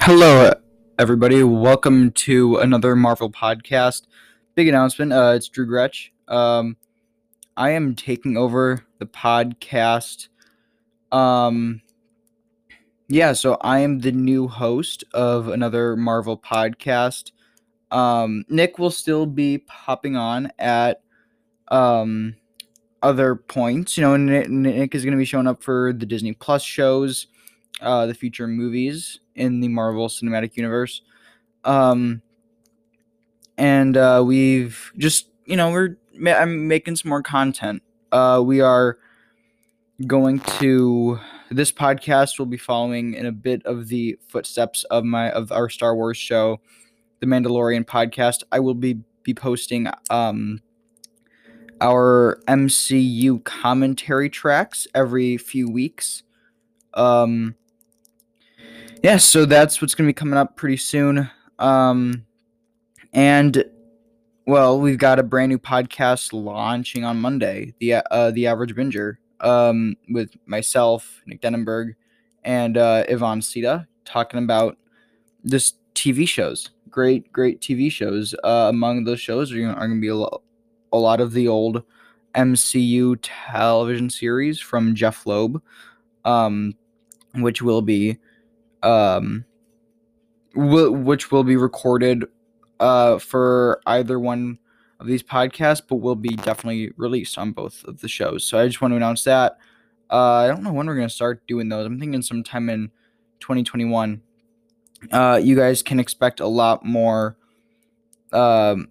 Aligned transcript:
Hello, 0.00 0.52
everybody. 0.96 1.42
Welcome 1.42 2.12
to 2.12 2.58
another 2.58 2.94
Marvel 2.94 3.32
podcast. 3.32 4.02
Big 4.54 4.68
announcement. 4.68 5.12
Uh, 5.12 5.32
it's 5.34 5.48
Drew 5.48 5.66
Gretsch. 5.66 6.10
Um, 6.28 6.76
I 7.56 7.70
am 7.70 7.96
taking 7.96 8.36
over 8.36 8.86
the 9.00 9.06
podcast. 9.06 10.28
Um, 11.10 11.82
yeah, 13.08 13.32
so 13.32 13.56
I 13.60 13.80
am 13.80 13.98
the 13.98 14.12
new 14.12 14.46
host 14.46 15.02
of 15.12 15.48
another 15.48 15.96
Marvel 15.96 16.38
podcast. 16.38 17.32
Um, 17.90 18.44
Nick 18.48 18.78
will 18.78 18.92
still 18.92 19.26
be 19.26 19.58
popping 19.58 20.14
on 20.14 20.52
at 20.60 21.00
um 21.68 22.36
other 23.02 23.36
points. 23.36 23.96
You 23.96 24.02
know, 24.02 24.16
Nick, 24.16 24.94
is 24.94 25.04
going 25.04 25.12
to 25.12 25.18
be 25.18 25.24
showing 25.24 25.46
up 25.46 25.62
for 25.62 25.92
the 25.92 26.06
Disney 26.06 26.32
Plus 26.32 26.62
shows, 26.62 27.28
uh, 27.80 28.06
the 28.06 28.14
future 28.14 28.46
movies 28.46 29.20
in 29.34 29.60
the 29.60 29.68
Marvel 29.68 30.08
Cinematic 30.08 30.56
Universe. 30.56 31.02
Um, 31.64 32.22
and 33.58 33.96
uh, 33.96 34.22
we've 34.24 34.92
just, 34.96 35.28
you 35.44 35.56
know, 35.56 35.70
we're 35.70 35.96
I'm 36.26 36.68
making 36.68 36.96
some 36.96 37.10
more 37.10 37.22
content. 37.22 37.82
Uh, 38.12 38.42
we 38.44 38.60
are 38.60 38.98
going 40.06 40.40
to 40.40 41.18
this 41.50 41.70
podcast 41.72 42.38
will 42.38 42.46
be 42.46 42.56
following 42.56 43.14
in 43.14 43.26
a 43.26 43.32
bit 43.32 43.64
of 43.64 43.88
the 43.88 44.18
footsteps 44.28 44.84
of 44.84 45.04
my 45.04 45.30
of 45.30 45.52
our 45.52 45.68
Star 45.68 45.94
Wars 45.94 46.16
show, 46.16 46.60
the 47.20 47.26
Mandalorian 47.26 47.84
podcast. 47.84 48.42
I 48.50 48.60
will 48.60 48.74
be 48.74 48.98
be 49.22 49.34
posting 49.34 49.88
um 50.10 50.60
our 51.80 52.40
MCU 52.48 53.42
commentary 53.44 54.30
tracks 54.30 54.86
every 54.94 55.36
few 55.36 55.70
weeks. 55.70 56.22
Um 56.94 57.54
yeah, 59.02 59.18
so 59.18 59.44
that's 59.44 59.80
what's 59.80 59.94
going 59.94 60.06
to 60.06 60.10
be 60.10 60.14
coming 60.14 60.38
up 60.38 60.56
pretty 60.56 60.78
soon. 60.78 61.30
Um 61.58 62.26
and 63.12 63.64
well, 64.46 64.78
we've 64.78 64.98
got 64.98 65.18
a 65.18 65.24
brand 65.24 65.50
new 65.50 65.58
podcast 65.58 66.32
launching 66.32 67.04
on 67.04 67.20
Monday, 67.20 67.74
the 67.80 67.94
uh, 67.94 68.30
the 68.30 68.46
Average 68.46 68.76
Binger, 68.76 69.16
um, 69.40 69.96
with 70.08 70.36
myself, 70.46 71.20
Nick 71.26 71.40
Denenberg, 71.40 71.94
and 72.44 72.76
uh, 72.76 73.04
Yvonne 73.08 73.42
Sita, 73.42 73.88
talking 74.04 74.42
about 74.42 74.78
this 75.42 75.74
TV 75.94 76.28
shows. 76.28 76.70
Great, 76.90 77.32
great 77.32 77.60
TV 77.60 77.90
shows. 77.90 78.34
Uh, 78.44 78.66
among 78.68 79.04
those 79.04 79.20
shows 79.20 79.52
are, 79.52 79.68
are 79.68 79.88
going 79.88 79.98
to 79.98 80.00
be 80.00 80.08
a, 80.08 80.14
lo- 80.14 80.42
a 80.92 80.98
lot 80.98 81.20
of 81.20 81.32
the 81.32 81.48
old 81.48 81.82
MCU 82.34 83.18
television 83.22 84.10
series 84.10 84.60
from 84.60 84.94
Jeff 84.94 85.26
Loeb, 85.26 85.62
um, 86.24 86.74
which 87.34 87.62
will 87.62 87.82
be, 87.82 88.18
um, 88.82 89.44
will, 90.54 90.92
which 90.92 91.30
will 91.30 91.44
be 91.44 91.56
recorded 91.56 92.24
uh, 92.80 93.18
for 93.18 93.80
either 93.86 94.20
one 94.20 94.58
of 95.00 95.06
these 95.06 95.22
podcasts, 95.22 95.82
but 95.86 95.96
will 95.96 96.14
be 96.14 96.36
definitely 96.36 96.92
released 96.96 97.38
on 97.38 97.52
both 97.52 97.84
of 97.84 98.00
the 98.00 98.08
shows. 98.08 98.44
So 98.44 98.58
I 98.58 98.66
just 98.66 98.80
want 98.80 98.92
to 98.92 98.96
announce 98.96 99.24
that. 99.24 99.58
Uh, 100.10 100.34
I 100.34 100.46
don't 100.46 100.62
know 100.62 100.72
when 100.72 100.86
we're 100.86 100.96
going 100.96 101.08
to 101.08 101.14
start 101.14 101.46
doing 101.46 101.68
those. 101.68 101.86
I'm 101.86 101.98
thinking 101.98 102.22
sometime 102.22 102.68
in 102.68 102.90
2021. 103.40 104.22
Uh, 105.10 105.40
you 105.42 105.56
guys 105.56 105.82
can 105.82 106.00
expect 106.00 106.40
a 106.40 106.46
lot 106.46 106.84
more 106.84 107.36
um, 108.32 108.88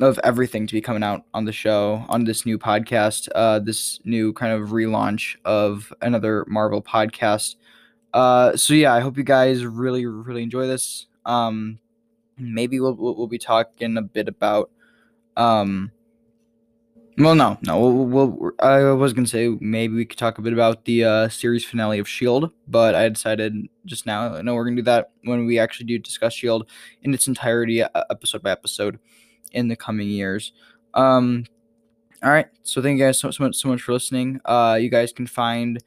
of 0.00 0.18
everything 0.24 0.66
to 0.66 0.74
be 0.74 0.80
coming 0.80 1.02
out 1.02 1.24
on 1.34 1.44
the 1.44 1.52
show, 1.52 2.04
on 2.08 2.24
this 2.24 2.44
new 2.44 2.58
podcast, 2.58 3.28
uh, 3.34 3.58
this 3.58 4.00
new 4.04 4.32
kind 4.32 4.52
of 4.52 4.70
relaunch 4.70 5.36
of 5.44 5.92
another 6.02 6.44
Marvel 6.48 6.82
podcast. 6.82 7.56
Uh, 8.12 8.56
so 8.56 8.74
yeah, 8.74 8.92
I 8.92 9.00
hope 9.00 9.16
you 9.16 9.24
guys 9.24 9.64
really, 9.64 10.06
really 10.06 10.42
enjoy 10.42 10.66
this. 10.66 11.06
Um, 11.24 11.78
maybe 12.38 12.80
we'll, 12.80 12.94
we'll, 12.94 13.26
be 13.26 13.38
talking 13.38 13.96
a 13.96 14.02
bit 14.02 14.28
about 14.28 14.70
um 15.36 15.90
well 17.18 17.34
no 17.34 17.58
no 17.62 17.78
we'll, 17.78 18.28
we'll, 18.28 18.50
i 18.60 18.80
was 18.92 19.12
gonna 19.12 19.26
say 19.26 19.48
maybe 19.60 19.94
we 19.94 20.04
could 20.04 20.18
talk 20.18 20.38
a 20.38 20.42
bit 20.42 20.52
about 20.52 20.84
the 20.84 21.04
uh 21.04 21.28
series 21.28 21.64
finale 21.64 21.98
of 21.98 22.08
shield 22.08 22.52
but 22.68 22.94
i 22.94 23.08
decided 23.08 23.54
just 23.84 24.06
now 24.06 24.40
no 24.42 24.54
we're 24.54 24.64
gonna 24.64 24.76
do 24.76 24.82
that 24.82 25.12
when 25.24 25.46
we 25.46 25.58
actually 25.58 25.86
do 25.86 25.98
discuss 25.98 26.32
shield 26.32 26.68
in 27.02 27.14
its 27.14 27.28
entirety 27.28 27.82
episode 28.10 28.42
by 28.42 28.50
episode 28.50 28.98
in 29.52 29.68
the 29.68 29.76
coming 29.76 30.08
years 30.08 30.52
um 30.94 31.44
all 32.22 32.30
right 32.30 32.46
so 32.62 32.82
thank 32.82 32.98
you 32.98 33.04
guys 33.04 33.18
so, 33.18 33.30
so 33.30 33.44
much 33.44 33.56
so 33.56 33.68
much 33.68 33.82
for 33.82 33.92
listening 33.92 34.40
uh 34.44 34.78
you 34.80 34.88
guys 34.88 35.12
can 35.12 35.26
find 35.26 35.82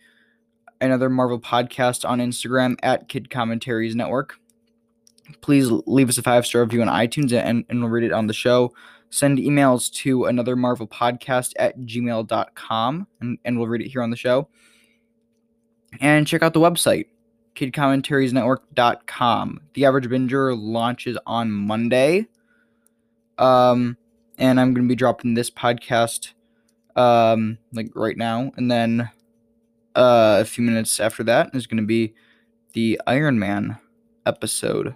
another 0.82 1.10
marvel 1.10 1.40
podcast 1.40 2.08
on 2.08 2.20
instagram 2.20 2.76
at 2.84 3.10
kid 3.10 3.30
commentaries 3.30 3.96
network 3.96 4.40
please 5.42 5.70
leave 5.86 6.08
us 6.10 6.18
a 6.18 6.22
five 6.22 6.46
star 6.46 6.62
review 6.62 6.82
on 6.82 6.88
iTunes 6.88 7.34
and, 7.34 7.66
and 7.70 7.82
we'll 7.82 7.90
read 7.90 8.04
it 8.04 8.12
on 8.12 8.28
the 8.28 8.34
show. 8.34 8.74
Send 9.10 9.40
emails 9.40 9.90
to 9.94 10.26
another 10.26 10.58
Marvel 10.58 10.88
podcast 10.88 11.54
at 11.58 11.80
gmail.com 11.80 13.08
and, 13.22 13.40
and 13.46 13.58
we'll 13.58 13.68
read 13.68 13.82
it 13.82 13.90
here 13.90 14.02
on 14.02 14.10
the 14.10 14.18
show. 14.18 14.50
And 16.02 16.28
check 16.28 16.44
out 16.44 16.52
the 16.54 16.60
website, 16.60 17.06
kidcommentariesnetwork.com. 17.56 19.62
The 19.74 19.86
Average 19.86 20.08
Binger 20.08 20.54
launches 20.60 21.18
on 21.26 21.50
Monday. 21.52 22.28
Um, 23.38 23.98
and 24.38 24.60
I'm 24.60 24.74
going 24.74 24.86
to 24.88 24.90
be 24.90 24.96
dropping 24.96 25.34
this 25.34 25.50
podcast 25.50 26.34
um, 26.96 27.58
like 27.74 27.90
right 27.96 28.18
now. 28.18 28.52
And 28.58 28.70
then 28.70 29.10
uh, 29.96 30.40
a 30.42 30.46
few 30.46 30.64
minutes 30.64 31.00
after 31.00 31.24
that 31.24 31.52
is 31.54 31.68
going 31.68 31.82
to 31.82 31.88
be 31.88 32.14
the 32.74 33.00
Iron 33.08 33.40
Man 33.40 33.78
episode. 34.26 34.96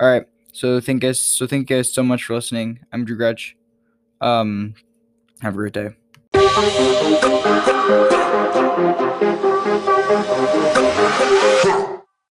All 0.00 0.08
right. 0.08 0.26
So 0.52 0.80
thank 0.80 1.02
guys. 1.02 1.20
So 1.20 1.46
thank 1.46 1.68
you 1.68 1.76
guys 1.76 1.92
so 1.92 2.02
much 2.02 2.24
for 2.24 2.34
listening. 2.34 2.80
I'm 2.92 3.04
Drew 3.04 3.16
Gretch. 3.16 3.56
Um, 4.20 4.74
have 5.42 5.54
a 5.54 5.56
great 5.56 5.74
day. 5.74 5.96